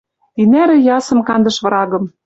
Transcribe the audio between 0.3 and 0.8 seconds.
Тинӓрӹ